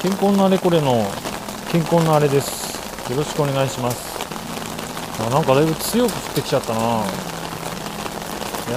[0.00, 1.10] 健康のあれこれの
[1.72, 3.10] 健康のあれです。
[3.10, 4.16] よろしくお願いします。
[5.20, 7.02] あなんかだいぶ強く降ってきちゃったな。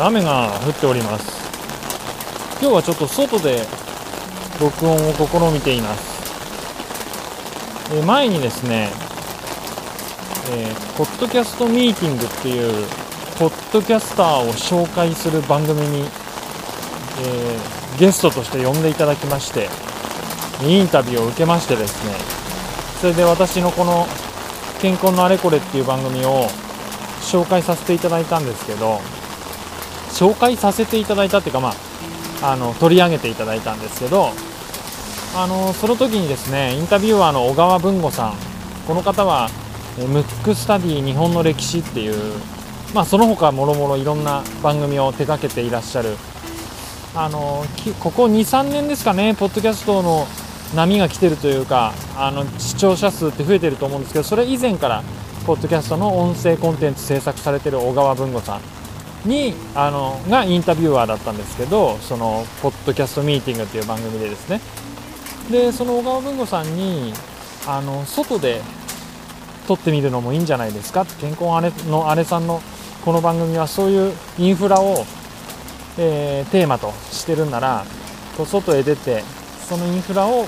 [0.04, 1.32] 雨が降っております。
[2.60, 3.62] 今日はちょっと外で
[4.60, 6.12] 録音を試みています。
[7.94, 8.90] え前にですね、
[10.50, 12.88] えー、ポッドキャストミーティングっていう
[13.38, 19.70] ポッドキャスターを紹介する番組に、えー、ゲストとして呼んでいただきまして
[20.70, 22.14] インタビューを受けましてですね
[23.00, 24.08] それで私のこの
[24.82, 26.48] 「健康のあれこれ」っていう番組を
[27.22, 29.00] 紹介させていただいたんですけど
[30.12, 31.74] 紹介させていただいたっていうかま
[32.42, 34.30] ああの取り上げていただいたんですけど
[35.36, 38.34] あのその時にですねインタビュアーの小川文吾さん
[38.88, 39.50] この方は
[39.98, 42.40] ムックスタディ日本の歴史っていう
[42.94, 46.18] まあその他もろもろいろんな番組を手掛けていらっしゃる
[47.16, 47.66] あの
[48.00, 50.28] ここ23年ですかねポッドキャストの
[50.76, 55.04] 波が来てるというかあの視聴者数って増えてると思うんですけどそれ以前から
[55.46, 58.60] ポッドキャストの音声コンテンツ制作されてる小川文吾さ
[59.26, 64.62] んにあのがインタビュアーだったんですけどそのポッドキャストミーティングっていう番組でですね。
[65.52, 67.14] でその小川文吾さんに
[67.68, 68.62] あの外で
[69.68, 71.44] 撮ってみるのもいいんじゃないですかって健康
[71.90, 72.62] の姉さんの
[73.04, 75.06] この番組はそういうインフラを、
[75.98, 77.86] えー、テーマとしてるんなら
[78.46, 79.24] 外へ出て
[79.72, 80.48] そのインフラを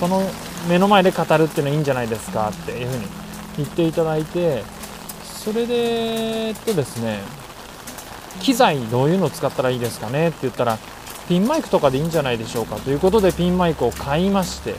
[0.00, 0.20] その
[0.68, 3.06] 目の前で語るっていうのはいいんじゃないですかっていうふうに
[3.58, 4.64] 言っていただいて
[5.22, 5.74] それで
[6.48, 7.20] えっとですね
[8.40, 10.78] 機材どういうのを使ったらいいですかねって言ったら
[11.28, 14.74] ピンマイクとかでいいんじゃないでしょうかということでピンマイクを買いまして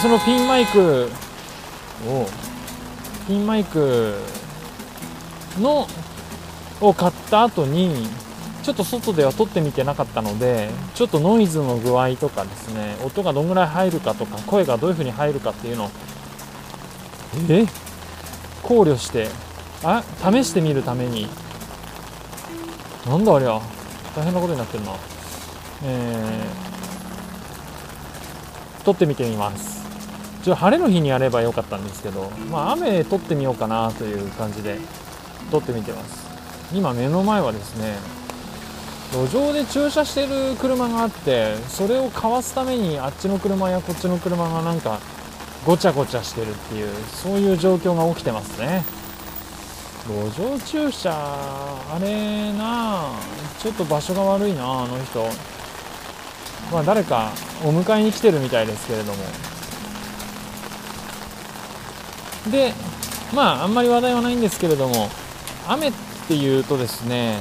[0.00, 1.10] そのピンマイク
[2.06, 2.28] を
[3.26, 4.14] ピンマイク
[5.58, 5.88] の
[6.80, 8.06] を買った後に
[8.66, 15.90] ちょっと外では撮ってみてなかったのでちょっとノイズの具合とかですね音がどんぐらい入るかとか声がどういう風に入るかっていうのを
[17.48, 17.64] え？
[18.64, 19.28] 考慮して
[19.84, 20.02] あ？
[20.20, 21.28] 試してみるために。
[23.06, 23.60] なんだありゃ。
[24.16, 24.92] 大変なことになってるな。
[25.84, 29.86] えー、撮ってみてみます。
[30.42, 34.78] ちょ晴れの日にやればよかったんですけど、まあ、雨撮ってみようかなという感じで
[35.52, 36.26] 撮ってみてます。
[36.74, 37.94] 今目の前はですね
[39.12, 45.00] 路上で駐車してる車があってそれをかわすためにあっちの車やこっちの車がなんか
[45.64, 48.84] ごちゃごちゃしてるっていうそういう状況が起きてますね。
[50.08, 53.08] 路上駐車あれな
[53.58, 55.28] ちょっと場所が悪いなあの人。
[56.72, 57.30] まあ、誰か
[57.64, 59.18] お迎えに来てるみたいですけれども。
[62.50, 62.72] で
[63.34, 65.10] まああんまり話題はないんですけれども
[65.66, 65.92] 雨っ
[66.28, 67.40] ていうとですね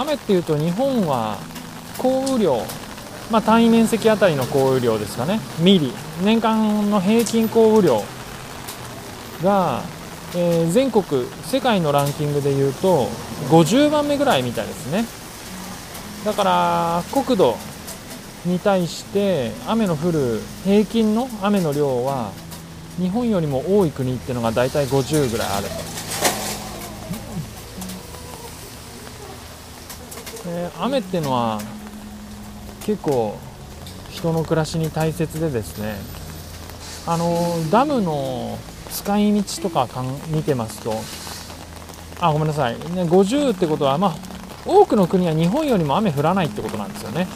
[0.00, 1.38] 雨っていうと日本は
[1.98, 2.62] 降雨量
[3.30, 5.38] まあ、単位面積あたりの降雨量ですかね。
[5.58, 5.92] ミリ。
[6.24, 8.02] 年間の平均降雨量
[9.42, 9.82] が、
[10.34, 11.04] えー、全国
[11.44, 13.06] 世界のランキングでいうと
[13.50, 15.04] 50番目ぐらいみたいですね。
[16.24, 17.56] だから国土
[18.46, 22.32] に対して雨の降る平均の雨の量は
[22.98, 25.97] 日本よりも多い国っていうのが大体50ぐらいあると。
[30.48, 31.60] え雨っていうのは
[32.84, 33.36] 結構
[34.10, 35.96] 人の暮らしに大切でですね。
[37.06, 38.58] あのダムの
[38.90, 40.92] 使い道とかか見てますと
[42.20, 44.14] あごめんなさい、ね、50ってことはまあ
[44.66, 47.26] 多くの国は日本よりも雨降らないってことなんですよね。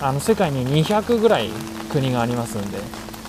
[0.00, 1.48] あの世界に200ぐらい
[1.90, 2.78] 国がありますんで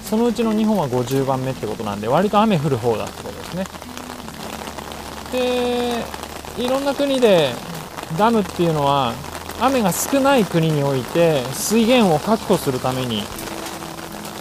[0.04, 3.64] そのうちの日本は50番目ってことなんで割と雨降る方だってことですね。
[5.32, 6.04] で
[6.58, 7.54] いろんな国で
[8.18, 9.14] ダムっていうのは
[9.62, 13.24] 雨が少ない国において水源を確保するために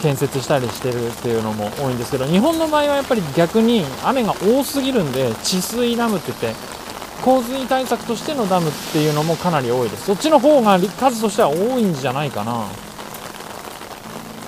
[0.00, 6.78] 建設したりしてるっていうのも多いんですけど日本の場合はやっぱり逆に雨が多すぎるんで治水ダムって言って
[7.24, 10.06] 洪水対策としてのダムっていうのもかなり多いです。
[10.06, 12.64] そっちの方が数としては多いんじゃないかな。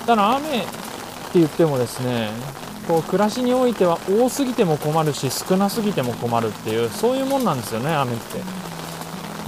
[0.06, 0.68] ただ雨って
[1.34, 2.30] 言ってもですね
[2.86, 8.69] こう暮らしにおいては多すぎても困るし少なすぎても困るっていうそういうもんなんですよね雨って。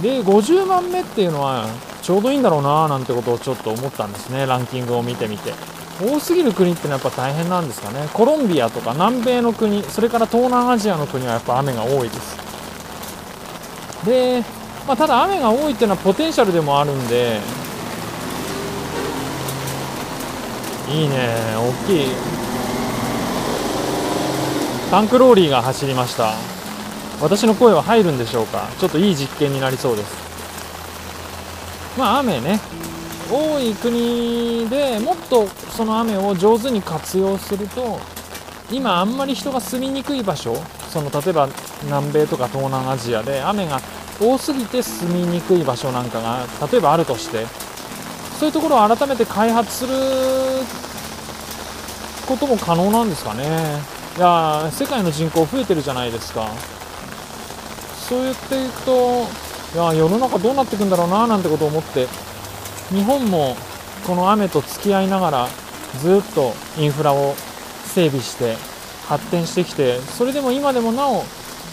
[0.03, 1.65] で50万目っていうのは
[2.01, 5.53] ちょうどいいんだろうななんてことをちょっと思ったんですねランキングを見てみて。
[6.01, 8.09] 多すぎる国ってのはやっぱ大変なんですかね。
[8.13, 12.35] コロンビアとか南米の国それから東南アジアの国はやっぱ雨が多いです。
[14.03, 14.43] で、
[14.87, 17.39] まあ、ただ雨が多いっていうのはポテンシャルでもあるんで
[20.91, 21.15] いいね
[21.55, 22.07] 大きい。
[24.89, 26.33] タンクローリーが走りました。
[27.23, 28.67] 私の声は入るんでしょうか？
[28.79, 30.13] ちょっといい実験になりそうです。
[31.97, 32.59] まあ雨ね。
[33.31, 37.97] 多い国でもっとその雨を上手に活用すると
[38.69, 40.57] 今あんまり人が住みにくい場所
[40.89, 41.47] その例えば
[41.83, 43.79] 南米とか東南アジアで雨が
[44.19, 47.45] 多すぎて住みにくい場所なんかが例えばあるとして
[48.37, 49.93] そういうところを改めて開発する
[52.27, 53.79] ことも可能なんですかね。
[54.17, 56.49] いや世界の人口増えてるじゃないですか。
[58.07, 59.23] そう言っていくと
[59.73, 62.07] いや世の中どうなっていくんだろうななんてことを思って
[62.89, 63.55] 日本も
[64.05, 65.47] この雨と付き合いながら
[66.01, 67.33] ずっとインフラを
[67.85, 68.55] 整備して
[69.07, 71.23] 発展してきてそれでも今でもなお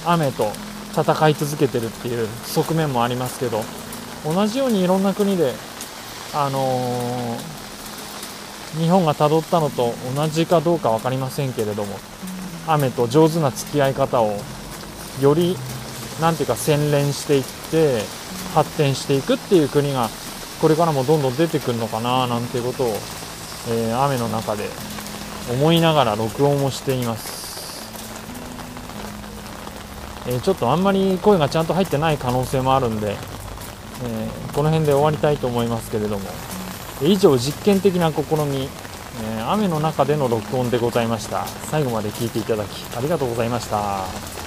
[0.06, 0.50] 雨と
[0.92, 3.62] 戦い続けてるっていう側面もありますけど
[4.24, 5.52] 同じようにいろんな国で
[6.34, 11.96] あのー、日本がたどったのと同じかどうか分かりませんけれども
[12.66, 14.38] 雨と上手な付き合い方を
[15.20, 15.56] より
[16.20, 18.02] 何ていうか洗練していって
[18.54, 20.08] 発展していくっていう国が
[20.60, 22.88] これからもどんどん出てくるのかななんていうことを、
[23.70, 24.64] えー、雨の中で
[25.52, 27.90] 思いながら録音をしています、
[30.28, 36.28] えー、ちょっとあんまり声がちゃんと入ってない可能性もあるんで、えー、この辺で終わりたいと思いますけれども。
[37.02, 38.68] 以上実験的な試み、
[39.22, 41.46] え雨の中での録音でございました。
[41.46, 44.39] 最後まで聞いていただきありがとうございました。